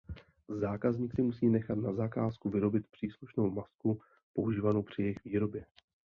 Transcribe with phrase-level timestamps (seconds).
[0.47, 4.01] Zákazník si musí nechat na zakázku vyrobit příslušnou masku
[4.33, 5.65] používanou při jejich výrobě.